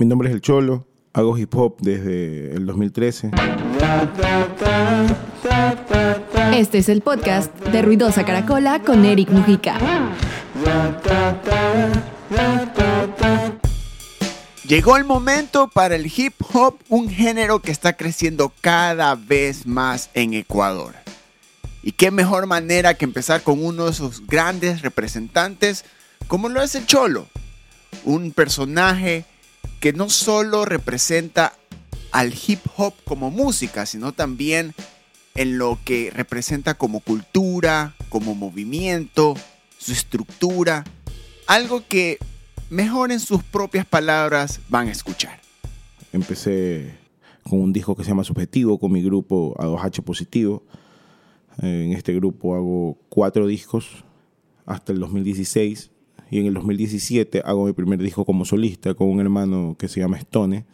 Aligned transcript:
Mi 0.00 0.06
nombre 0.06 0.30
es 0.30 0.34
El 0.34 0.40
Cholo, 0.40 0.86
hago 1.12 1.36
hip 1.36 1.54
hop 1.54 1.76
desde 1.78 2.56
el 2.56 2.64
2013. 2.64 3.32
Este 6.54 6.78
es 6.78 6.88
el 6.88 7.02
podcast 7.02 7.54
de 7.66 7.82
Ruidosa 7.82 8.24
Caracola 8.24 8.80
con 8.80 9.04
Eric 9.04 9.28
Mujica. 9.28 9.76
Llegó 14.66 14.96
el 14.96 15.04
momento 15.04 15.68
para 15.68 15.96
el 15.96 16.06
hip 16.06 16.32
hop, 16.54 16.78
un 16.88 17.10
género 17.10 17.58
que 17.58 17.70
está 17.70 17.92
creciendo 17.92 18.54
cada 18.62 19.14
vez 19.16 19.66
más 19.66 20.08
en 20.14 20.32
Ecuador. 20.32 20.94
Y 21.82 21.92
qué 21.92 22.10
mejor 22.10 22.46
manera 22.46 22.94
que 22.94 23.04
empezar 23.04 23.42
con 23.42 23.62
uno 23.62 23.84
de 23.84 23.92
sus 23.92 24.26
grandes 24.26 24.80
representantes, 24.80 25.84
como 26.26 26.48
lo 26.48 26.62
es 26.62 26.74
el 26.74 26.86
Cholo, 26.86 27.26
un 28.06 28.32
personaje 28.32 29.26
que 29.80 29.92
no 29.92 30.10
solo 30.10 30.64
representa 30.64 31.54
al 32.12 32.34
hip 32.34 32.60
hop 32.76 32.94
como 33.04 33.30
música, 33.30 33.86
sino 33.86 34.12
también 34.12 34.74
en 35.34 35.58
lo 35.58 35.78
que 35.84 36.10
representa 36.10 36.74
como 36.74 37.00
cultura, 37.00 37.94
como 38.08 38.34
movimiento, 38.34 39.34
su 39.78 39.92
estructura, 39.92 40.84
algo 41.46 41.84
que 41.86 42.18
mejor 42.68 43.12
en 43.12 43.20
sus 43.20 43.42
propias 43.42 43.86
palabras 43.86 44.60
van 44.68 44.88
a 44.88 44.92
escuchar. 44.92 45.40
Empecé 46.12 46.98
con 47.42 47.60
un 47.60 47.72
disco 47.72 47.96
que 47.96 48.04
se 48.04 48.10
llama 48.10 48.24
Subjetivo, 48.24 48.78
con 48.78 48.92
mi 48.92 49.02
grupo 49.02 49.54
A2H 49.56 50.02
Positivo. 50.02 50.64
En 51.58 51.92
este 51.92 52.12
grupo 52.14 52.54
hago 52.54 52.98
cuatro 53.08 53.46
discos 53.46 54.04
hasta 54.66 54.92
el 54.92 55.00
2016 55.00 55.90
y 56.30 56.38
en 56.38 56.46
el 56.46 56.54
2017 56.54 57.42
hago 57.44 57.66
mi 57.66 57.72
primer 57.72 57.98
disco 57.98 58.24
como 58.24 58.44
solista 58.44 58.94
con 58.94 59.08
un 59.08 59.20
hermano 59.20 59.74
que 59.76 59.88
se 59.88 60.00
llama 60.00 60.16
Stone, 60.18 60.64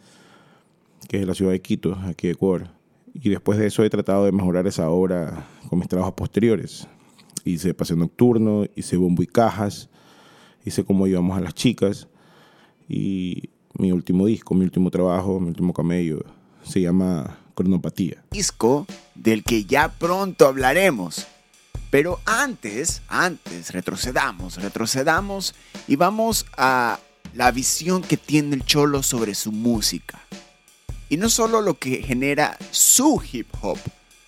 que 1.09 1.17
es 1.17 1.21
de 1.21 1.25
la 1.25 1.33
ciudad 1.33 1.51
de 1.51 1.61
Quito, 1.61 1.97
aquí 2.05 2.27
de 2.27 2.33
Ecuador. 2.33 2.69
Y 3.13 3.29
después 3.29 3.57
de 3.57 3.65
eso 3.65 3.83
he 3.83 3.89
tratado 3.89 4.25
de 4.25 4.31
mejorar 4.31 4.67
esa 4.67 4.89
obra 4.89 5.47
con 5.67 5.79
mis 5.79 5.87
trabajos 5.87 6.13
posteriores. 6.13 6.87
Hice 7.43 7.73
Paseo 7.73 7.97
Nocturno, 7.97 8.65
hice 8.75 8.97
Bombo 8.97 9.23
y 9.23 9.27
Cajas, 9.27 9.89
hice 10.63 10.83
Cómo 10.85 11.07
íbamos 11.07 11.35
a 11.35 11.41
las 11.41 11.55
chicas. 11.55 12.07
Y 12.87 13.49
mi 13.73 13.91
último 13.91 14.27
disco, 14.27 14.53
mi 14.53 14.63
último 14.63 14.91
trabajo, 14.91 15.39
mi 15.39 15.47
último 15.47 15.73
camello, 15.73 16.23
se 16.61 16.81
llama 16.81 17.39
Cronopatía. 17.55 18.23
Disco 18.29 18.85
del 19.15 19.43
que 19.43 19.65
ya 19.65 19.89
pronto 19.89 20.45
hablaremos. 20.45 21.25
Pero 21.89 22.19
antes, 22.25 23.01
antes, 23.07 23.71
retrocedamos, 23.71 24.61
retrocedamos 24.61 25.55
y 25.87 25.95
vamos 25.95 26.45
a 26.57 26.99
la 27.33 27.51
visión 27.51 28.01
que 28.01 28.17
tiene 28.17 28.55
el 28.55 28.65
Cholo 28.65 29.03
sobre 29.03 29.35
su 29.35 29.51
música. 29.51 30.19
Y 31.09 31.17
no 31.17 31.29
solo 31.29 31.61
lo 31.61 31.75
que 31.75 32.03
genera 32.03 32.57
su 32.71 33.21
hip 33.31 33.47
hop, 33.61 33.77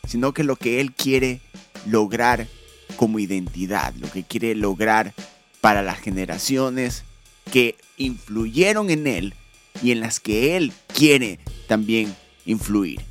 sino 0.08 0.34
que 0.34 0.44
lo 0.44 0.56
que 0.56 0.80
él 0.80 0.94
quiere 0.94 1.42
lograr 1.86 2.48
como 2.96 3.20
identidad, 3.20 3.94
lo 3.96 4.10
que 4.10 4.24
quiere 4.24 4.56
lograr 4.56 5.14
para 5.62 5.82
las 5.82 6.00
generaciones 6.00 7.04
que 7.52 7.76
influyeron 7.98 8.90
en 8.90 9.08
él 9.08 9.34
y 9.82 9.92
en 9.92 10.00
las 10.00 10.20
que 10.20 10.56
él 10.56 10.74
quiere 10.94 11.40
también 11.68 12.16
influir. 12.46 13.02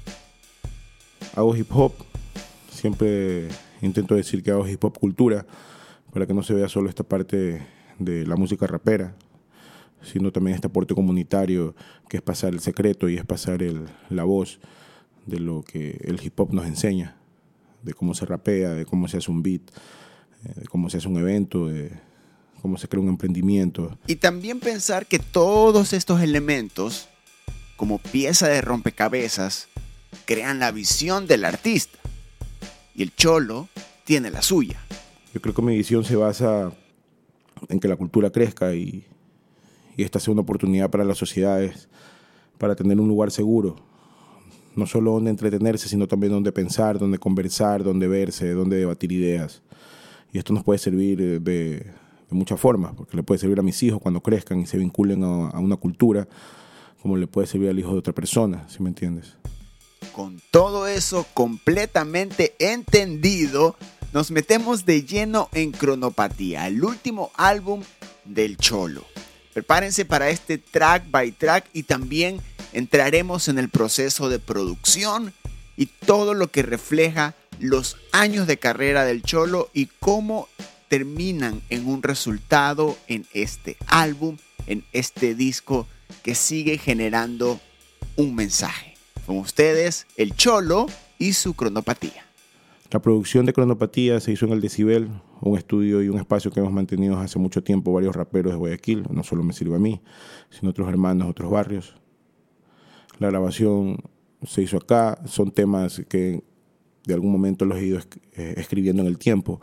Hago 1.34 1.54
hip 1.56 1.70
hop, 1.70 1.92
siempre 2.72 3.48
intento 3.82 4.14
decir 4.14 4.42
que 4.42 4.50
hago 4.50 4.66
hip 4.66 4.84
hop 4.84 4.98
cultura, 4.98 5.46
para 6.12 6.26
que 6.26 6.34
no 6.34 6.42
se 6.42 6.54
vea 6.54 6.68
solo 6.68 6.88
esta 6.88 7.04
parte 7.04 7.66
de 7.98 8.26
la 8.26 8.36
música 8.36 8.66
rapera, 8.66 9.14
sino 10.02 10.32
también 10.32 10.54
este 10.54 10.68
aporte 10.68 10.94
comunitario 10.94 11.74
que 12.08 12.18
es 12.18 12.22
pasar 12.22 12.54
el 12.54 12.60
secreto 12.60 13.08
y 13.08 13.16
es 13.16 13.24
pasar 13.24 13.62
el, 13.62 13.86
la 14.08 14.24
voz 14.24 14.60
de 15.26 15.40
lo 15.40 15.62
que 15.62 16.00
el 16.04 16.20
hip 16.22 16.38
hop 16.40 16.52
nos 16.52 16.66
enseña, 16.66 17.16
de 17.82 17.92
cómo 17.92 18.14
se 18.14 18.24
rapea, 18.24 18.70
de 18.70 18.86
cómo 18.86 19.08
se 19.08 19.18
hace 19.18 19.30
un 19.30 19.42
beat, 19.42 19.62
eh, 20.44 20.52
de 20.56 20.66
cómo 20.66 20.88
se 20.88 20.98
hace 20.98 21.08
un 21.08 21.18
evento, 21.18 21.66
de 21.66 21.92
cómo 22.62 22.78
se 22.78 22.88
crea 22.88 23.02
un 23.02 23.08
emprendimiento. 23.08 23.98
Y 24.06 24.16
también 24.16 24.60
pensar 24.60 25.06
que 25.06 25.18
todos 25.18 25.92
estos 25.92 26.20
elementos, 26.22 27.08
como 27.76 27.98
pieza 27.98 28.48
de 28.48 28.60
rompecabezas, 28.62 29.68
crean 30.24 30.58
la 30.58 30.72
visión 30.72 31.26
del 31.26 31.44
artista. 31.44 31.98
Y 32.98 33.02
el 33.04 33.14
cholo 33.14 33.68
tiene 34.04 34.28
la 34.28 34.42
suya. 34.42 34.76
Yo 35.32 35.40
creo 35.40 35.54
que 35.54 35.62
mi 35.62 35.76
visión 35.76 36.02
se 36.02 36.16
basa 36.16 36.72
en 37.68 37.78
que 37.78 37.86
la 37.86 37.94
cultura 37.94 38.30
crezca 38.30 38.74
y, 38.74 39.06
esta 39.96 40.18
sea 40.18 40.32
una 40.32 40.42
oportunidad 40.42 40.90
para 40.90 41.04
las 41.04 41.16
sociedades 41.16 41.88
para 42.58 42.74
tener 42.74 42.98
un 42.98 43.06
lugar 43.06 43.30
seguro, 43.30 43.76
no 44.74 44.84
solo 44.86 45.12
donde 45.12 45.30
entretenerse, 45.30 45.88
sino 45.88 46.08
también 46.08 46.32
donde 46.32 46.50
pensar, 46.50 46.98
donde 46.98 47.18
conversar, 47.18 47.84
donde 47.84 48.08
verse, 48.08 48.50
donde 48.50 48.78
debatir 48.78 49.12
ideas. 49.12 49.62
Y 50.32 50.38
esto 50.38 50.52
nos 50.52 50.64
puede 50.64 50.80
servir 50.80 51.18
de, 51.18 51.38
de 51.38 51.92
muchas 52.30 52.58
formas, 52.58 52.94
porque 52.96 53.16
le 53.16 53.22
puede 53.22 53.38
servir 53.38 53.60
a 53.60 53.62
mis 53.62 53.80
hijos 53.84 54.00
cuando 54.00 54.20
crezcan 54.20 54.58
y 54.58 54.66
se 54.66 54.76
vinculen 54.76 55.22
a 55.22 55.58
una 55.60 55.76
cultura, 55.76 56.26
como 57.00 57.16
le 57.16 57.28
puede 57.28 57.46
servir 57.46 57.68
al 57.70 57.78
hijo 57.78 57.92
de 57.92 57.98
otra 57.98 58.12
persona, 58.12 58.68
si 58.68 58.82
me 58.82 58.88
entiendes. 58.88 59.36
Con 60.18 60.42
todo 60.50 60.88
eso 60.88 61.28
completamente 61.32 62.56
entendido, 62.58 63.76
nos 64.12 64.32
metemos 64.32 64.84
de 64.84 65.04
lleno 65.04 65.48
en 65.52 65.70
Cronopatía, 65.70 66.66
el 66.66 66.82
último 66.82 67.30
álbum 67.36 67.84
del 68.24 68.56
Cholo. 68.56 69.06
Prepárense 69.54 70.04
para 70.04 70.28
este 70.30 70.58
track 70.58 71.08
by 71.12 71.30
track 71.30 71.70
y 71.72 71.84
también 71.84 72.40
entraremos 72.72 73.46
en 73.46 73.60
el 73.60 73.68
proceso 73.68 74.28
de 74.28 74.40
producción 74.40 75.32
y 75.76 75.86
todo 75.86 76.34
lo 76.34 76.50
que 76.50 76.64
refleja 76.64 77.36
los 77.60 77.96
años 78.10 78.48
de 78.48 78.58
carrera 78.58 79.04
del 79.04 79.22
Cholo 79.22 79.70
y 79.72 79.86
cómo 80.00 80.48
terminan 80.88 81.62
en 81.70 81.86
un 81.86 82.02
resultado 82.02 82.98
en 83.06 83.24
este 83.34 83.76
álbum, 83.86 84.36
en 84.66 84.84
este 84.92 85.36
disco 85.36 85.86
que 86.24 86.34
sigue 86.34 86.76
generando 86.76 87.60
un 88.16 88.34
mensaje. 88.34 88.97
Con 89.28 89.36
ustedes, 89.36 90.06
el 90.16 90.34
Cholo 90.34 90.86
y 91.18 91.34
su 91.34 91.52
cronopatía. 91.52 92.24
La 92.90 93.02
producción 93.02 93.44
de 93.44 93.52
Cronopatía 93.52 94.20
se 94.20 94.32
hizo 94.32 94.46
en 94.46 94.52
el 94.52 94.62
Decibel, 94.62 95.10
un 95.42 95.58
estudio 95.58 96.02
y 96.02 96.08
un 96.08 96.16
espacio 96.16 96.50
que 96.50 96.60
hemos 96.60 96.72
mantenido 96.72 97.18
hace 97.18 97.38
mucho 97.38 97.62
tiempo 97.62 97.92
varios 97.92 98.16
raperos 98.16 98.54
de 98.54 98.58
Guayaquil. 98.58 99.04
No 99.10 99.22
solo 99.22 99.42
me 99.42 99.52
sirve 99.52 99.76
a 99.76 99.78
mí, 99.78 100.00
sino 100.48 100.70
otros 100.70 100.88
hermanos 100.88 101.28
otros 101.28 101.50
barrios. 101.50 101.94
La 103.18 103.28
grabación 103.28 103.98
se 104.46 104.62
hizo 104.62 104.78
acá. 104.78 105.20
Son 105.26 105.50
temas 105.50 106.00
que 106.08 106.42
de 107.04 107.12
algún 107.12 107.30
momento 107.30 107.66
los 107.66 107.76
he 107.76 107.84
ido 107.84 108.00
escribiendo 108.32 109.02
en 109.02 109.08
el 109.08 109.18
tiempo, 109.18 109.60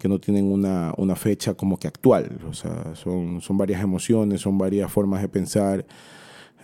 que 0.00 0.08
no 0.08 0.18
tienen 0.18 0.46
una, 0.46 0.92
una 0.96 1.14
fecha 1.14 1.54
como 1.54 1.78
que 1.78 1.86
actual. 1.86 2.40
O 2.50 2.52
sea, 2.52 2.96
son, 2.96 3.40
son 3.40 3.56
varias 3.56 3.80
emociones, 3.84 4.40
son 4.40 4.58
varias 4.58 4.90
formas 4.90 5.22
de 5.22 5.28
pensar. 5.28 5.86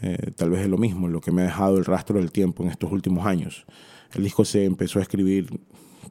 Eh, 0.03 0.33
tal 0.37 0.51
vez 0.51 0.63
es 0.63 0.69
lo 0.69 0.79
mismo, 0.79 1.09
lo 1.09 1.21
que 1.21 1.31
me 1.31 1.43
ha 1.43 1.47
dejado 1.47 1.77
el 1.79 1.85
rastro 1.85 2.19
del 2.19 2.33
tiempo 2.33 2.63
en 2.63 2.71
estos 2.71 2.91
últimos 2.91 3.27
años. 3.27 3.67
El 4.13 4.25
disco 4.25 4.45
se 4.45 4.65
empezó 4.65 4.99
a 4.99 5.03
escribir 5.03 5.61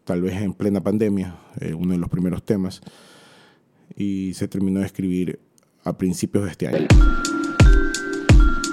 tal 0.04 0.22
vez 0.22 0.42
en 0.42 0.54
plena 0.54 0.82
pandemia, 0.82 1.36
eh, 1.60 1.74
uno 1.74 1.94
de 1.94 2.00
los 2.00 2.10
primeros 2.10 2.44
temas, 2.44 2.82
y 3.96 4.34
se 4.34 4.48
terminó 4.48 4.80
de 4.80 4.86
escribir 4.86 5.40
a 5.84 5.98
principios 5.98 6.46
de 6.46 6.52
este 6.52 6.68
año. 6.68 6.88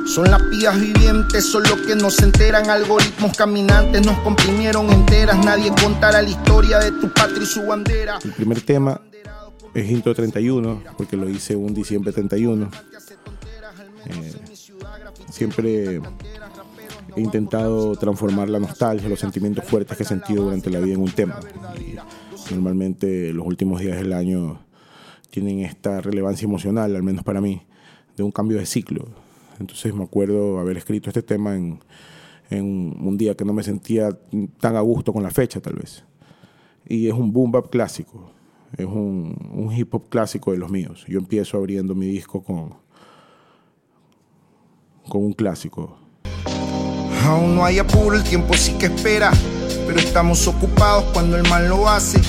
Son 0.06 0.30
las 0.30 0.40
pías 0.44 0.80
vivientes, 0.80 1.44
son 1.44 1.64
los 1.64 1.80
que 1.80 1.96
nos 1.96 2.22
enteran, 2.22 2.70
algoritmos 2.70 3.36
caminantes, 3.36 4.06
nos 4.06 4.18
comprimieron 4.20 4.88
enteras, 4.90 5.44
nadie 5.44 5.72
contará 5.82 6.22
la 6.22 6.28
historia 6.28 6.78
de 6.78 6.92
tu 6.92 7.12
patria 7.12 7.42
y 7.42 7.46
su 7.46 7.66
bandera. 7.66 8.18
El 8.22 8.32
primer 8.32 8.60
tema 8.60 9.00
es 9.74 9.90
Intro 9.90 10.14
31, 10.14 10.84
porque 10.96 11.16
lo 11.16 11.28
hice 11.28 11.56
un 11.56 11.74
diciembre 11.74 12.12
31. 12.12 12.70
Eh, 14.06 14.32
siempre 15.30 16.00
he 17.16 17.20
intentado 17.20 17.96
transformar 17.96 18.48
la 18.48 18.58
nostalgia, 18.58 19.08
los 19.08 19.20
sentimientos 19.20 19.64
fuertes 19.64 19.96
que 19.96 20.02
he 20.02 20.06
sentido 20.06 20.44
durante 20.44 20.70
la 20.70 20.80
vida 20.80 20.94
en 20.94 21.00
un 21.00 21.10
tema. 21.10 21.40
Normalmente 22.50 23.32
los 23.32 23.46
últimos 23.46 23.80
días 23.80 23.96
del 23.96 24.12
año 24.12 24.60
tienen 25.30 25.60
esta 25.60 26.00
relevancia 26.00 26.46
emocional, 26.46 26.94
al 26.94 27.02
menos 27.02 27.24
para 27.24 27.40
mí, 27.40 27.62
de 28.16 28.22
un 28.22 28.30
cambio 28.30 28.58
de 28.58 28.66
ciclo. 28.66 29.06
Entonces 29.58 29.94
me 29.94 30.04
acuerdo 30.04 30.58
haber 30.58 30.76
escrito 30.76 31.10
este 31.10 31.22
tema 31.22 31.56
en, 31.56 31.80
un 32.50 33.16
día 33.16 33.34
que 33.34 33.44
no 33.44 33.52
me 33.52 33.62
sentía 33.62 34.16
tan 34.60 34.76
a 34.76 34.80
gusto 34.80 35.12
con 35.12 35.22
la 35.22 35.30
fecha, 35.30 35.60
tal 35.60 35.74
vez. 35.74 36.04
Y 36.88 37.08
es 37.08 37.14
un 37.14 37.32
boom 37.32 37.50
bap 37.50 37.70
clásico, 37.70 38.30
es 38.76 38.86
un 38.86 39.70
hip 39.76 39.92
hop 39.92 40.08
clásico 40.08 40.52
de 40.52 40.58
los 40.58 40.70
míos. 40.70 41.04
Yo 41.08 41.18
empiezo 41.18 41.56
abriendo 41.56 41.94
mi 41.96 42.06
disco 42.06 42.44
con, 42.44 42.85
con 45.08 45.24
un 45.24 45.32
clásico. 45.32 45.98
Aún 47.24 47.56
no 47.56 47.64
hay 47.64 47.78
apuro, 47.78 48.16
el 48.16 48.22
tiempo 48.22 48.54
sí 48.54 48.72
que 48.78 48.86
espera, 48.86 49.32
pero 49.86 49.98
estamos 49.98 50.46
ocupados 50.46 51.04
cuando 51.12 51.36
el 51.36 51.48
mal 51.48 51.68
lo 51.68 51.88
hace. 51.88 52.20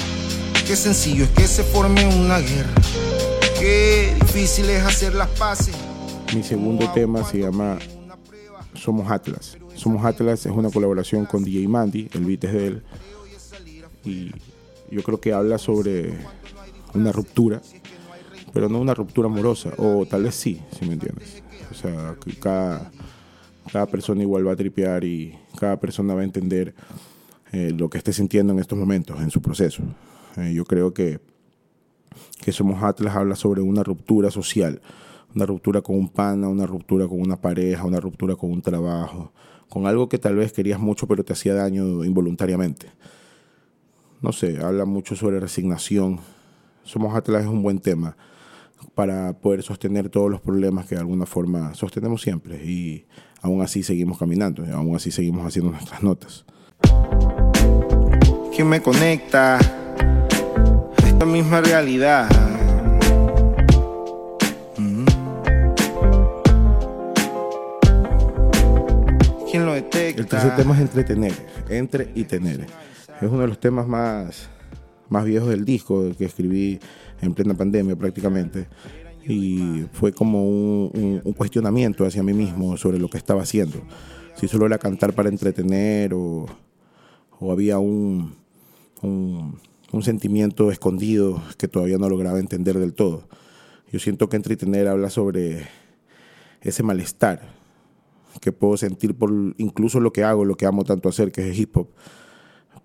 Qué 0.65 0.75
sencillo 0.75 1.23
es 1.23 1.29
que 1.31 1.47
se 1.47 1.63
forme 1.63 2.05
una 2.07 2.39
guerra, 2.39 2.73
qué 3.59 4.15
difícil 4.19 4.69
es 4.69 4.83
hacer 4.83 5.13
las 5.15 5.29
paces. 5.29 5.75
Mi 6.35 6.43
segundo 6.43 6.89
tema 6.91 7.23
se 7.23 7.39
llama 7.39 7.77
Somos 8.73 9.09
Atlas. 9.09 9.57
Somos 9.75 10.03
Atlas 10.03 10.45
es 10.45 10.51
una 10.51 10.69
colaboración 10.71 11.25
con 11.25 11.43
DJ 11.43 11.67
Mandy, 11.67 12.09
el 12.13 12.25
beat 12.25 12.43
es 12.43 12.53
de 12.53 12.67
él. 12.67 12.83
Y 14.03 14.31
yo 14.89 15.03
creo 15.03 15.19
que 15.19 15.33
habla 15.33 15.57
sobre 15.57 16.17
una 16.93 17.11
ruptura, 17.11 17.61
pero 18.53 18.69
no 18.69 18.79
una 18.79 18.93
ruptura 18.93 19.27
amorosa, 19.27 19.71
o 19.77 20.05
tal 20.05 20.23
vez 20.23 20.35
sí, 20.35 20.61
si 20.77 20.85
me 20.85 20.93
entiendes. 20.93 21.43
O 21.71 21.73
sea, 21.73 22.15
que 22.23 22.33
cada, 22.35 22.91
cada 23.71 23.85
persona 23.85 24.21
igual 24.21 24.47
va 24.47 24.53
a 24.53 24.55
tripear 24.55 25.03
y 25.03 25.37
cada 25.59 25.79
persona 25.79 26.13
va 26.13 26.21
a 26.21 26.23
entender 26.23 26.73
eh, 27.51 27.73
lo 27.77 27.89
que 27.89 27.97
esté 27.97 28.13
sintiendo 28.13 28.53
en 28.53 28.59
estos 28.59 28.77
momentos, 28.77 29.19
en 29.21 29.31
su 29.31 29.41
proceso. 29.41 29.83
Eh, 30.37 30.53
yo 30.53 30.65
creo 30.65 30.93
que, 30.93 31.19
que 32.41 32.51
Somos 32.51 32.81
Atlas 32.83 33.15
habla 33.15 33.35
sobre 33.35 33.61
una 33.61 33.83
ruptura 33.83 34.31
social, 34.31 34.81
una 35.35 35.45
ruptura 35.45 35.81
con 35.81 35.97
un 35.97 36.09
pana, 36.09 36.47
una 36.47 36.65
ruptura 36.65 37.07
con 37.07 37.19
una 37.19 37.37
pareja, 37.37 37.85
una 37.85 37.99
ruptura 37.99 38.35
con 38.35 38.51
un 38.51 38.61
trabajo, 38.61 39.31
con 39.69 39.85
algo 39.87 40.07
que 40.07 40.17
tal 40.17 40.35
vez 40.35 40.53
querías 40.53 40.79
mucho 40.79 41.07
pero 41.07 41.23
te 41.23 41.33
hacía 41.33 41.53
daño 41.53 42.03
involuntariamente. 42.05 42.87
No 44.21 44.31
sé, 44.31 44.59
habla 44.63 44.85
mucho 44.85 45.15
sobre 45.15 45.39
resignación. 45.39 46.19
Somos 46.83 47.15
Atlas 47.15 47.43
es 47.43 47.49
un 47.49 47.61
buen 47.61 47.79
tema 47.79 48.15
para 48.95 49.33
poder 49.39 49.63
sostener 49.63 50.09
todos 50.09 50.29
los 50.29 50.41
problemas 50.41 50.85
que 50.85 50.95
de 50.95 51.01
alguna 51.01 51.25
forma 51.25 51.73
sostenemos 51.73 52.21
siempre 52.21 52.63
y 52.63 53.05
aún 53.41 53.61
así 53.61 53.83
seguimos 53.83 54.17
caminando, 54.17 54.65
y 54.65 54.71
aún 54.71 54.95
así 54.95 55.11
seguimos 55.11 55.45
haciendo 55.45 55.71
nuestras 55.71 56.03
notas. 56.03 56.45
¿Quién 58.55 58.69
me 58.69 58.81
conecta? 58.81 59.59
Esta 61.05 61.25
misma 61.25 61.61
realidad. 61.61 62.27
Mm. 64.77 65.05
¿Quién 69.49 69.65
lo 69.65 69.73
detecta? 69.73 70.21
El 70.21 70.27
tercer 70.27 70.55
tema 70.55 70.75
es 70.75 70.81
entretener, 70.81 71.33
entre 71.69 72.11
y 72.15 72.23
tener. 72.23 72.65
Es 73.21 73.29
uno 73.29 73.41
de 73.41 73.47
los 73.47 73.59
temas 73.59 73.87
más, 73.87 74.49
más 75.09 75.25
viejos 75.25 75.49
del 75.49 75.65
disco 75.65 76.11
que 76.17 76.25
escribí 76.25 76.79
en 77.21 77.33
plena 77.33 77.53
pandemia 77.53 77.95
prácticamente. 77.95 78.67
Y 79.25 79.85
fue 79.91 80.13
como 80.13 80.45
un, 80.45 81.21
cuestionamiento 81.35 82.05
hacia 82.05 82.23
mí 82.23 82.33
mismo 82.33 82.77
sobre 82.77 82.99
lo 82.99 83.09
que 83.09 83.17
estaba 83.17 83.41
haciendo. 83.41 83.81
Si 84.35 84.47
solo 84.47 84.65
era 84.65 84.77
cantar 84.77 85.13
para 85.13 85.29
entretener 85.29 86.13
o, 86.13 86.45
había 87.41 87.79
un, 87.79 88.35
un, 89.01 89.59
un 89.91 90.03
sentimiento 90.03 90.71
escondido 90.71 91.41
que 91.57 91.67
todavía 91.67 91.97
no 91.97 92.09
lograba 92.09 92.39
entender 92.39 92.79
del 92.79 92.93
todo. 92.93 93.27
Yo 93.91 93.99
siento 93.99 94.29
que 94.29 94.37
entretener 94.37 94.87
habla 94.87 95.09
sobre 95.09 95.67
ese 96.61 96.83
malestar 96.83 97.57
que 98.39 98.51
puedo 98.51 98.77
sentir 98.77 99.15
por 99.15 99.31
incluso 99.57 99.99
lo 99.99 100.11
que 100.11 100.23
hago, 100.23 100.45
lo 100.45 100.55
que 100.55 100.65
amo 100.65 100.83
tanto 100.83 101.09
hacer, 101.09 101.31
que 101.31 101.49
es 101.49 101.57
hip 101.57 101.75
hop, 101.77 101.89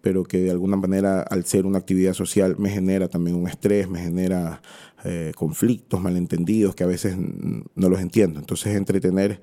pero 0.03 0.25
que 0.25 0.39
de 0.39 0.51
alguna 0.51 0.77
manera 0.77 1.23
al 1.23 1.45
ser 1.47 1.65
una 1.65 1.79
actividad 1.79 2.13
social 2.13 2.57
me 2.59 2.69
genera 2.69 3.09
también 3.09 3.37
un 3.37 3.49
estrés, 3.49 3.89
me 3.89 4.01
genera 4.01 4.61
eh, 5.05 5.33
conflictos, 5.35 6.01
malentendidos 6.01 6.75
que 6.75 6.85
a 6.85 6.89
veces 6.89 7.17
no 7.17 7.89
los 7.89 8.01
entiendo. 8.01 8.41
Entonces 8.41 8.77
entretener 8.77 9.41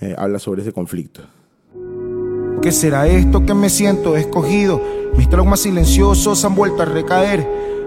eh, 0.00 0.14
habla 0.16 0.38
sobre 0.38 0.62
ese 0.62 0.72
conflicto. 0.72 1.22
¿Qué 2.62 2.70
será 2.70 3.08
esto 3.08 3.44
que 3.44 3.54
me 3.54 3.68
siento 3.68 4.16
escogido? 4.16 4.80
Mis 5.16 5.28
traumas 5.28 5.60
silenciosos 5.60 6.44
han 6.44 6.54
vuelto 6.54 6.82
a 6.82 6.84
recaer. 6.84 7.46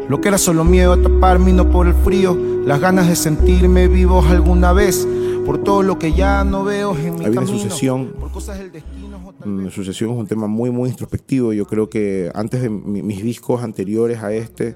Lo 0.09 0.21
que 0.21 0.27
era 0.27 0.37
solo 0.37 0.63
miedo 0.65 0.93
a 0.93 1.01
taparme 1.01 1.51
y 1.51 1.53
no 1.53 1.71
por 1.71 1.87
el 1.87 1.93
frío. 1.93 2.37
Las 2.65 2.81
ganas 2.81 3.07
de 3.07 3.15
sentirme 3.15 3.87
vivo 3.87 4.21
alguna 4.21 4.73
vez. 4.73 5.07
Por 5.45 5.63
todo 5.63 5.83
lo 5.83 5.99
que 5.99 6.13
ya 6.13 6.43
no 6.43 6.63
veo 6.63 6.95
en 6.97 7.15
mi 7.15 7.25
Hay 7.25 7.31
una 7.31 7.45
sucesión. 7.45 8.13
Por 8.19 8.31
cosas 8.31 8.57
del 8.57 8.71
destino 8.71 9.19
Mm, 9.45 9.65
vez- 9.65 9.73
Sucesión 9.73 10.11
es 10.11 10.17
un 10.17 10.27
tema 10.27 10.47
muy, 10.47 10.71
muy 10.71 10.89
introspectivo. 10.89 11.53
Yo 11.53 11.65
creo 11.67 11.89
que 11.89 12.31
antes 12.33 12.61
de 12.61 12.69
mi- 12.69 13.03
mis 13.03 13.21
discos 13.21 13.61
anteriores 13.63 14.23
a 14.23 14.33
este, 14.33 14.75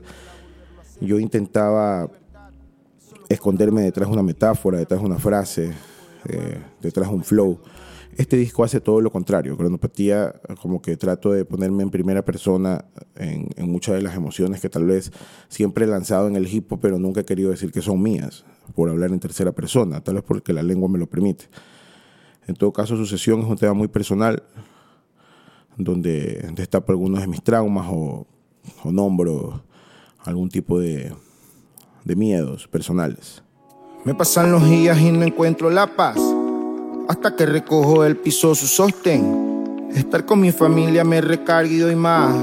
yo 1.02 1.18
intentaba 1.20 2.10
esconderme 3.30 3.82
detrás 3.82 4.08
de 4.10 4.14
una 4.14 4.24
metáfora, 4.24 4.78
detrás 4.78 5.00
de 5.00 5.06
una 5.08 5.18
frase, 5.18 5.72
eh, 6.28 6.60
detrás 6.82 7.10
de 7.10 7.16
un 7.16 7.24
flow. 7.24 7.60
Este 8.18 8.36
disco 8.36 8.64
hace 8.64 8.82
todo 8.82 9.00
lo 9.02 9.12
contrario. 9.12 9.56
Cronopatía, 9.56 10.34
como 10.62 10.82
que 10.82 10.98
trato 10.98 11.32
de 11.32 11.46
ponerme 11.46 11.84
en 11.84 11.90
primera 11.90 12.24
persona 12.24 12.86
en, 13.16 13.48
en 13.56 13.72
muchas 13.72 13.96
de 13.96 14.02
las 14.02 14.16
emociones 14.16 14.60
que 14.60 14.70
tal 14.70 14.86
vez 14.86 15.12
siempre 15.48 15.86
he 15.86 15.88
lanzado 15.88 16.28
en 16.28 16.36
el 16.36 16.48
hip 16.54 16.72
hop, 16.72 16.80
pero 16.82 17.00
nunca 17.00 17.22
he 17.22 17.26
querido 17.26 17.52
decir 17.52 17.72
que 17.72 17.82
son 17.82 18.02
mías, 18.02 18.46
por 18.76 18.90
hablar 18.90 19.12
en 19.12 19.20
tercera 19.20 19.52
persona, 19.52 20.02
tal 20.02 20.16
vez 20.16 20.24
porque 20.24 20.54
la 20.54 20.64
lengua 20.64 20.90
me 20.90 21.00
lo 21.00 21.08
permite. 21.08 21.46
En 22.48 22.56
todo 22.56 22.74
caso, 22.74 22.98
Sucesión 22.98 23.42
es 23.42 23.46
un 23.46 23.58
tema 23.58 23.74
muy 23.74 23.88
personal, 23.88 24.44
donde 25.78 26.50
destapo 26.56 26.92
algunos 26.92 27.22
de 27.22 27.28
mis 27.28 27.44
traumas 27.44 27.88
o, 27.90 28.28
o 28.84 28.92
nombro 28.92 29.64
algún 30.26 30.50
tipo 30.50 30.80
de, 30.80 31.14
de 32.04 32.16
miedos 32.16 32.68
personales. 32.68 33.44
Me 34.04 34.16
pasan 34.16 34.52
los 34.52 34.68
días 34.68 35.00
y 35.00 35.12
no 35.12 35.24
encuentro 35.24 35.70
la 35.70 35.96
paz. 35.96 36.18
Hasta 37.10 37.36
que 37.36 37.48
recojo 37.48 38.04
del 38.04 38.18
piso 38.18 38.54
su 38.54 38.68
sostén. 38.68 39.90
Estar 39.96 40.28
con 40.28 40.40
mi 40.40 40.52
familia 40.52 41.04
me 41.04 41.22
recarga 41.22 41.72
y 41.72 41.80
doy 41.80 41.96
más. 41.96 42.36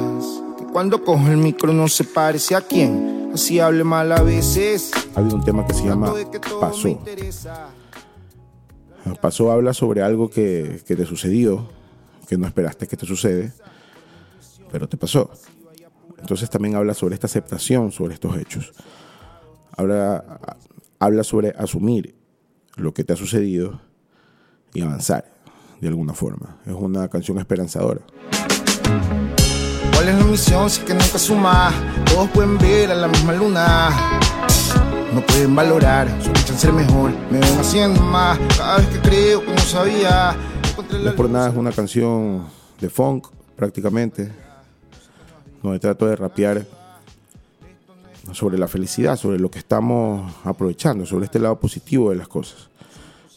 Que 0.59 0.65
cuando 0.65 1.05
cojo 1.05 1.25
el 1.29 1.37
micro 1.37 1.73
no 1.73 1.87
se 1.87 2.03
parece 2.03 2.57
a 2.57 2.61
quién. 2.61 3.31
Así 3.33 3.61
hable 3.61 3.85
mal 3.85 4.11
a 4.11 4.21
veces. 4.23 4.91
Ha 5.15 5.21
habido 5.21 5.37
un 5.37 5.45
tema 5.45 5.65
que 5.65 5.73
se 5.73 5.85
llama 5.85 6.13
Pasó. 6.61 7.01
Pasó 9.21 9.53
habla 9.53 9.73
sobre 9.73 10.03
algo 10.03 10.29
que, 10.29 10.83
que 10.85 10.97
te 10.97 11.07
sucedió, 11.07 11.69
que 12.29 12.37
no 12.37 12.49
esperaste 12.49 12.89
que 12.89 12.97
te 12.97 13.07
sucede, 13.07 13.53
pero 14.73 14.89
te 14.89 14.97
pasó. 14.97 15.31
Entonces 16.19 16.51
también 16.51 16.75
habla 16.75 16.93
sobre 16.93 17.15
esta 17.15 17.29
aceptación 17.29 17.93
sobre 17.93 18.15
estos 18.15 18.37
hechos. 18.37 18.73
Habla, 19.77 20.41
habla 20.99 21.23
sobre 21.23 21.51
asumir 21.51 22.17
lo 22.75 22.93
que 22.93 23.05
te 23.05 23.13
ha 23.13 23.17
sucedido 23.17 23.86
y 24.77 24.83
avanzar 24.83 25.25
de 25.81 25.89
alguna 25.89 26.13
forma. 26.13 26.57
Es 26.67 26.73
una 26.73 27.09
canción 27.09 27.39
esperanzadora. 27.39 28.01
¿Cuál 29.93 30.09
es 30.09 30.15
la 30.15 30.25
misión 30.25 30.69
si 30.69 30.81
es 30.81 30.87
que 30.87 30.93
nunca 30.93 31.19
suma? 31.19 31.73
Todos 32.05 32.29
pueden 32.31 32.59
ver 32.59 32.91
a 32.91 32.95
la 32.95 33.09
misma 33.09 33.33
luna. 33.33 33.91
No 35.15 35.25
pueden 35.25 35.55
valorar, 35.55 36.09
sospechan 36.23 36.59
ser 36.59 36.73
mejor. 36.73 37.11
Me 37.31 37.39
ven 37.39 37.59
haciendo 37.59 38.03
más. 38.03 38.39
Cada 38.57 38.79
vez 38.79 38.89
que 38.89 39.01
creo 39.01 39.45
que 39.45 39.51
no 39.51 39.59
sabía. 39.59 40.37
encontré 40.71 40.99
No 40.99 41.05
la 41.05 41.11
es 41.11 41.17
por 41.17 41.31
nada, 41.31 41.49
es 41.49 41.57
una 41.57 41.73
canción 41.73 42.45
de 42.79 42.91
funk 42.91 43.29
prácticamente, 43.57 44.31
donde 45.63 45.79
trato 45.79 46.07
de 46.07 46.17
rapear 46.17 46.67
sobre 48.33 48.59
la 48.59 48.69
felicidad, 48.69 49.17
sobre 49.17 49.39
lo 49.39 49.51
que 49.51 49.59
estamos 49.59 50.31
aprovechando, 50.45 51.07
sobre 51.07 51.25
este 51.25 51.39
lado 51.39 51.59
positivo 51.59 52.11
de 52.11 52.17
las 52.17 52.29
cosas, 52.29 52.69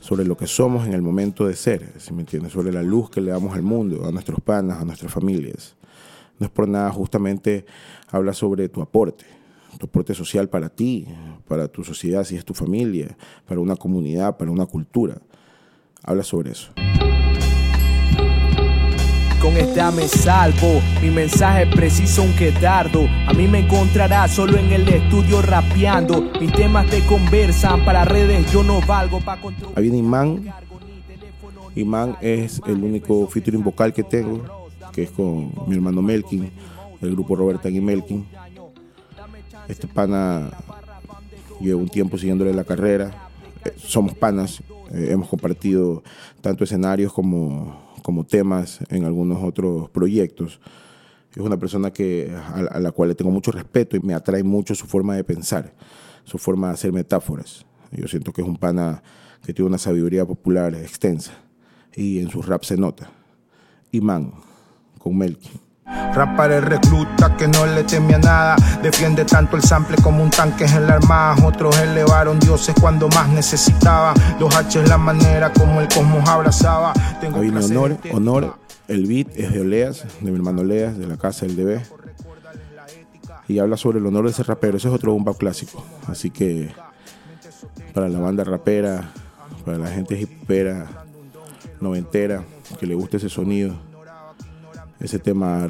sobre 0.10 0.25
lo 0.25 0.36
que 0.36 0.48
somos 0.48 0.88
en 0.88 0.94
el 0.94 1.04
momento 1.04 1.46
de 1.46 1.56
ser, 1.56 1.94
si 2.00 2.16
me 2.16 2.22
entiendes, 2.22 2.54
sobre 2.54 2.74
la 2.74 2.82
luz 2.82 3.12
que 3.12 3.22
le 3.22 3.30
damos 3.30 3.54
al 3.54 3.62
mundo, 3.62 4.08
a 4.08 4.12
nuestros 4.12 4.42
panas, 4.42 4.82
a 4.82 4.84
nuestras 4.84 5.13
familias. 5.13 5.75
No 6.39 6.48
es 6.48 6.51
por 6.51 6.68
nada, 6.68 6.89
justamente 6.89 7.63
habla 8.10 8.34
sobre 8.34 8.70
tu 8.70 8.82
aporte, 8.82 9.25
tu 9.78 9.86
aporte 9.86 10.16
social 10.16 10.50
para 10.50 10.70
ti, 10.70 11.06
para 11.48 11.68
tu 11.68 11.84
sociedad, 11.84 12.24
si 12.24 12.36
es 12.36 12.44
tu 12.44 12.56
familia, 12.56 13.16
para 13.46 13.60
una 13.60 13.75
comunidad, 13.75 14.36
para 14.36 14.50
una 14.50 14.66
cultura. 14.66 15.22
Habla 16.01 16.24
sobre 16.24 16.54
eso. 16.54 16.72
Con 19.50 19.58
esta 19.58 19.89
me 19.89 20.08
salvo, 20.08 20.79
mi 21.01 21.10
mensaje 21.10 21.63
es 21.63 21.75
preciso 21.75 22.22
aunque 22.22 22.51
tardo. 22.51 23.08
A 23.25 23.34
mí 23.34 23.48
me 23.48 23.62
encontrarás 23.62 24.29
solo 24.29 24.60
en 24.60 24.72
el 24.72 24.88
estudio 24.88 25.41
rapeando. 25.41 26.22
Mis 26.39 26.53
temas 26.53 26.86
te 26.86 27.03
conversan 27.08 27.84
para 27.84 28.06
redes, 28.06 28.51
yo 28.53 28.62
no 28.62 28.79
valgo 28.82 29.20
para 29.22 29.41
control. 29.41 29.74
Ahí 29.75 29.82
viene 29.82 29.98
Imán. 29.98 30.53
Imán 31.74 32.15
es 32.22 32.62
el 32.68 32.84
único 32.84 33.25
featuring 33.25 33.63
vocal 33.63 33.91
que 33.91 34.03
tengo, 34.03 34.44
que 34.94 35.01
es 35.01 35.10
con 35.10 35.51
mi 35.65 35.74
hermano 35.74 36.03
Melkin, 36.03 36.51
del 37.01 37.13
grupo 37.13 37.36
Roberta 37.36 37.70
y 37.70 37.82
Melkin. 37.82 38.27
Este 39.68 39.88
pana 39.88 40.51
llevo 41.60 41.82
un 41.82 41.89
tiempo 41.89 42.20
siguiéndole 42.20 42.53
la 42.53 42.65
carrera. 42.65 43.29
Eh, 43.65 43.74
Somos 43.77 44.13
panas, 44.13 44.62
eh, 44.91 45.08
hemos 45.10 45.27
compartido 45.27 46.03
tanto 46.39 46.63
escenarios 46.63 47.12
como, 47.12 47.88
como 48.10 48.24
temas 48.24 48.80
en 48.89 49.06
algunos 49.06 49.44
otros 49.44 49.88
proyectos. 49.92 50.60
Es 51.32 51.38
una 51.38 51.58
persona 51.58 51.92
que, 51.92 52.36
a, 52.36 52.62
a 52.75 52.80
la 52.80 52.92
cual 52.92 53.10
le 53.10 53.13
tengo 53.13 53.30
mucho 53.30 53.51
respeto 53.51 53.96
y 53.96 54.00
me 54.00 54.16
atrae 54.16 54.42
mucho 54.42 54.74
su 54.74 54.88
forma 54.88 55.16
de 55.16 55.24
pensar, 55.24 55.75
su 56.24 56.39
forma 56.39 56.70
de 56.70 56.74
hacer 56.74 56.92
metáforas. 56.92 57.68
Yo 57.92 58.08
siento 58.08 58.34
que 58.34 58.42
es 58.42 58.48
un 58.48 58.58
pana 58.58 59.04
que 59.46 59.54
tiene 59.54 59.70
una 59.70 59.78
sabiduría 59.78 60.25
popular 60.25 60.74
extensa 60.74 61.34
y 61.96 62.18
en 62.18 62.32
sus 62.32 62.48
raps 62.48 62.70
se 62.70 62.78
nota. 62.78 63.12
Imán, 63.92 64.34
con 64.98 65.16
Melky. 65.16 65.51
Rapar 66.13 66.51
el 66.51 66.62
recluta 66.63 67.36
que 67.36 67.48
no 67.48 67.66
le 67.66 67.84
teme 67.84 68.16
a 68.16 68.20
nada. 68.20 68.56
Defiende 68.82 69.25
tanto 69.25 69.56
el 69.56 69.63
sample 69.63 69.98
como 69.98 70.24
un 70.24 70.30
tanque 70.30 70.66
en 70.66 70.88
la 70.88 70.96
armada. 70.96 71.36
Otros 71.46 71.78
elevaron 71.80 72.39
dioses 72.39 72.75
cuando 72.80 73.08
más 73.10 73.28
necesitaba. 73.30 74.13
Los 74.39 74.56
H 74.56 74.82
es 74.82 74.89
la 74.89 74.98
manera 74.98 75.51
como 75.51 75.82
el 75.82 75.88
cosmos 75.88 76.28
abrazaba. 76.28 76.94
Tengo 77.22 77.40
Ahí 77.40 77.50
honor, 77.50 77.98
honor. 78.12 78.56
El 78.88 79.06
beat 79.06 79.28
es 79.36 79.54
de 79.54 79.62
Oleas, 79.62 80.06
de 80.22 80.32
mi 80.32 80.38
hermano 80.38 80.62
Oleas, 80.62 80.98
de 80.98 81.08
la 81.08 81.18
casa 81.18 81.46
del 81.46 81.56
DB. 81.56 81.82
Y 83.48 83.60
habla 83.60 83.78
sobre 83.78 84.00
el 84.00 84.06
honor 84.06 84.26
de 84.26 84.34
ser 84.34 84.48
rapero. 84.48 84.78
Ese 84.78 84.88
es 84.88 84.94
otro 84.94 85.14
bomba 85.14 85.34
clásico. 85.34 85.84
Así 86.08 86.30
que 86.30 86.70
para 87.94 88.10
la 88.10 88.20
banda 88.20 88.44
rapera, 88.44 89.12
para 89.66 89.78
la 89.78 89.90
gente 89.90 90.20
hipera, 90.20 90.88
noventera, 91.80 92.44
que 92.80 92.86
le 92.86 92.96
guste 92.96 93.18
ese 93.18 93.30
sonido, 93.30 93.76
ese 95.00 95.20
tema 95.20 95.70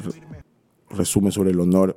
resume 0.90 1.30
sobre 1.30 1.50
el 1.50 1.60
honor 1.60 1.96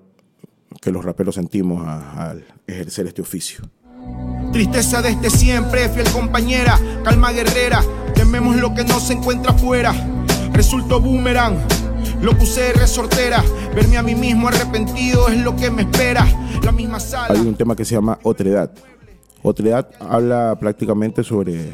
que 0.81 0.91
los 0.91 1.03
raperos 1.03 1.35
sentimos 1.35 1.85
al 1.87 2.45
ejercer 2.67 3.07
este 3.07 3.21
oficio. 3.21 3.63
Tristeza 4.53 5.01
desde 5.01 5.31
siempre, 5.31 5.89
fiel 5.89 6.07
compañera, 6.11 6.79
calma 7.03 7.31
guerrera, 7.31 7.83
tememos 8.13 8.55
lo 8.55 8.75
que 8.75 8.83
no 8.83 8.99
se 8.99 9.13
encuentra 9.13 9.51
afuera. 9.51 9.93
Resulto 10.53 11.01
boomerang, 11.01 11.57
lo 12.21 12.37
puse 12.37 12.61
de 12.61 12.73
resortera, 12.73 13.43
verme 13.73 13.97
a 13.97 14.03
mí 14.03 14.13
mismo 14.13 14.49
arrepentido 14.49 15.27
es 15.27 15.43
lo 15.43 15.55
que 15.55 15.71
me 15.71 15.81
espera. 15.81 16.27
La 16.61 16.71
misma 16.71 16.99
sala. 16.99 17.33
Hay 17.33 17.47
un 17.47 17.55
tema 17.55 17.75
que 17.75 17.83
se 17.83 17.95
llama 17.95 18.19
Otredad. 18.21 18.71
Otredad 19.41 19.89
habla 19.99 20.55
prácticamente 20.59 21.23
sobre 21.23 21.73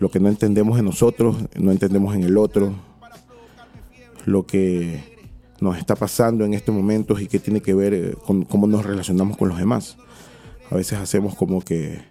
lo 0.00 0.10
que 0.10 0.20
no 0.20 0.30
entendemos 0.30 0.78
en 0.78 0.86
nosotros, 0.86 1.36
no 1.54 1.70
entendemos 1.70 2.14
en 2.14 2.24
el 2.24 2.38
otro, 2.38 2.72
lo 4.24 4.46
que 4.46 5.04
nos 5.60 5.76
está 5.76 5.96
pasando 5.96 6.46
en 6.46 6.54
estos 6.54 6.74
momentos 6.74 7.20
y 7.20 7.26
que 7.26 7.38
tiene 7.38 7.60
que 7.60 7.74
ver 7.74 7.92
eh, 7.92 8.14
con 8.24 8.46
cómo 8.46 8.66
nos 8.66 8.86
relacionamos 8.86 9.36
con 9.36 9.50
los 9.50 9.58
demás. 9.58 9.98
A 10.70 10.76
veces 10.76 10.98
hacemos 10.98 11.34
como 11.34 11.60
que 11.60 12.02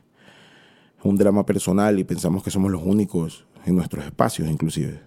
un 1.04 1.18
drama 1.18 1.46
personal 1.46 2.00
y 2.00 2.04
pensamos 2.04 2.44
que 2.44 2.52
somos 2.52 2.72
los 2.72 2.82
únicos 2.84 3.46
en 3.66 3.76
nuestros 3.76 4.06
espacios 4.06 4.50
inclusive. 4.50 5.02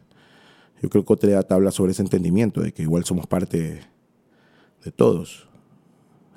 Yo 0.82 0.90
creo 0.90 1.04
que 1.04 1.12
otra 1.12 1.40
habla 1.50 1.70
sobre 1.70 1.92
ese 1.92 2.02
entendimiento 2.02 2.60
de 2.60 2.72
que 2.72 2.82
igual 2.82 3.04
somos 3.04 3.26
parte 3.26 3.80
de 4.84 4.92
todos 4.92 5.48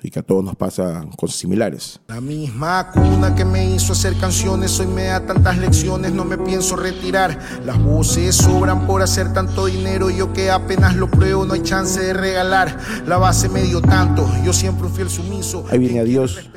y 0.02 0.10
que 0.10 0.18
a 0.18 0.22
todos 0.22 0.42
nos 0.42 0.56
pasa 0.56 1.04
cosas 1.16 1.36
similares. 1.36 2.00
La 2.08 2.20
misma 2.20 2.90
cuna 2.90 3.34
que 3.34 3.44
me 3.44 3.74
hizo 3.74 3.92
hacer 3.92 4.16
canciones, 4.16 4.80
hoy 4.80 4.86
me 4.86 5.04
da 5.04 5.26
tantas 5.26 5.58
lecciones, 5.58 6.12
no 6.12 6.24
me 6.24 6.38
pienso 6.38 6.76
retirar. 6.76 7.38
Las 7.66 7.82
voces 7.82 8.34
sobran 8.36 8.86
por 8.86 9.02
hacer 9.02 9.32
tanto 9.32 9.66
dinero, 9.66 10.08
yo 10.10 10.32
que 10.32 10.50
apenas 10.50 10.96
lo 10.96 11.10
pruebo, 11.10 11.44
no 11.44 11.52
hay 11.52 11.62
chance 11.62 12.00
de 12.00 12.14
regalar. 12.14 12.78
La 13.06 13.18
base 13.18 13.48
me 13.48 13.62
dio 13.62 13.82
tanto, 13.82 14.26
yo 14.42 14.52
siempre 14.52 14.86
un 14.86 14.94
fiel 14.94 15.10
sumiso. 15.10 15.66
Ahí 15.70 15.78
viene 15.78 16.00
a 16.00 16.04
Dios, 16.04 16.50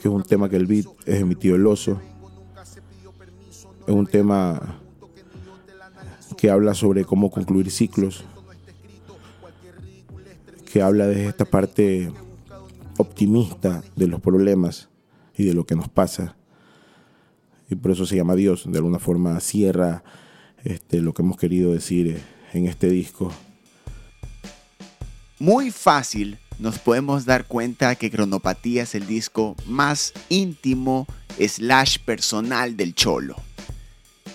que 0.00 0.08
es 0.08 0.14
un 0.14 0.22
tema 0.22 0.48
que 0.48 0.56
el 0.56 0.66
beat 0.66 0.86
es 1.04 1.18
de 1.18 1.24
mi 1.24 1.34
tío 1.34 1.54
El 1.54 1.66
Oso. 1.66 2.00
Es 3.86 3.94
un 3.94 4.06
tema 4.06 4.80
que 6.38 6.50
habla 6.50 6.74
sobre 6.74 7.04
cómo 7.04 7.30
concluir 7.30 7.70
ciclos, 7.70 8.24
que 10.72 10.80
habla 10.80 11.06
de 11.06 11.26
esta 11.26 11.44
parte 11.44 12.10
optimista 12.96 13.82
de 13.94 14.06
los 14.06 14.20
problemas 14.20 14.88
y 15.36 15.44
de 15.44 15.52
lo 15.52 15.66
que 15.66 15.76
nos 15.76 15.88
pasa. 15.88 16.34
Y 17.68 17.74
por 17.74 17.90
eso 17.90 18.06
se 18.06 18.16
llama 18.16 18.34
Dios. 18.34 18.64
De 18.70 18.78
alguna 18.78 18.98
forma 18.98 19.38
cierra 19.40 20.02
este, 20.64 21.02
lo 21.02 21.12
que 21.12 21.22
hemos 21.22 21.36
querido 21.36 21.72
decir 21.72 22.22
en 22.54 22.66
este 22.66 22.88
disco. 22.88 23.30
Muy 25.38 25.70
fácil 25.70 26.38
nos 26.60 26.78
podemos 26.78 27.24
dar 27.24 27.46
cuenta 27.46 27.94
que 27.94 28.10
Cronopatía 28.10 28.82
es 28.82 28.94
el 28.94 29.06
disco 29.06 29.56
más 29.66 30.12
íntimo 30.28 31.06
slash 31.38 31.98
personal 31.98 32.76
del 32.76 32.94
Cholo. 32.94 33.36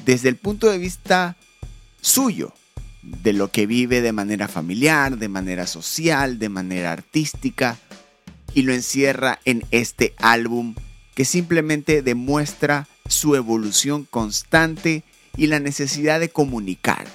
Desde 0.05 0.29
el 0.29 0.35
punto 0.35 0.69
de 0.69 0.79
vista 0.79 1.37
suyo, 2.01 2.51
de 3.03 3.33
lo 3.33 3.51
que 3.51 3.67
vive 3.67 4.01
de 4.01 4.11
manera 4.11 4.47
familiar, 4.47 5.17
de 5.17 5.29
manera 5.29 5.67
social, 5.67 6.39
de 6.39 6.49
manera 6.49 6.91
artística, 6.91 7.77
y 8.55 8.63
lo 8.63 8.73
encierra 8.73 9.39
en 9.45 9.63
este 9.69 10.15
álbum 10.17 10.75
que 11.13 11.25
simplemente 11.25 12.01
demuestra 12.01 12.87
su 13.07 13.35
evolución 13.35 14.05
constante 14.05 15.03
y 15.37 15.47
la 15.47 15.59
necesidad 15.59 16.19
de 16.19 16.29
comunicar, 16.29 17.05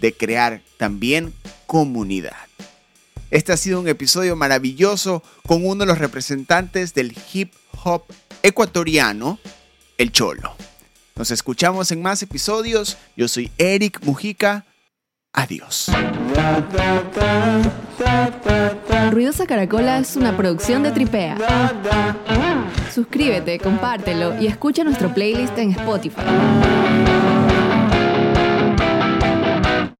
de 0.00 0.12
crear 0.12 0.62
también 0.76 1.32
comunidad. 1.66 2.45
Este 3.30 3.52
ha 3.52 3.56
sido 3.56 3.80
un 3.80 3.88
episodio 3.88 4.36
maravilloso 4.36 5.22
con 5.46 5.64
uno 5.64 5.84
de 5.84 5.86
los 5.86 5.98
representantes 5.98 6.94
del 6.94 7.16
hip 7.32 7.52
hop 7.84 8.04
ecuatoriano, 8.42 9.38
el 9.98 10.12
Cholo. 10.12 10.54
Nos 11.16 11.30
escuchamos 11.30 11.90
en 11.90 12.02
más 12.02 12.22
episodios. 12.22 12.96
Yo 13.16 13.26
soy 13.26 13.50
Eric 13.58 14.00
Mujica. 14.04 14.64
Adiós. 15.32 15.90
Ruidosa 19.10 19.46
Caracola 19.46 19.98
es 19.98 20.16
una 20.16 20.36
producción 20.36 20.82
de 20.82 20.92
Tripea. 20.92 21.36
Suscríbete, 22.94 23.58
compártelo 23.58 24.40
y 24.40 24.46
escucha 24.46 24.84
nuestro 24.84 25.12
playlist 25.12 25.58
en 25.58 25.72
Spotify. 25.72 26.22